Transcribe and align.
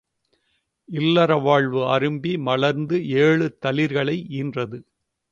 இல்லற 0.89 1.31
வாழ்வு 1.37 1.81
அரும்பி 1.95 2.31
மலர்ந்து 2.39 2.97
ஏழு 3.19 3.57
தளிர்களை 3.65 4.15
ஈன்றது. 4.39 4.79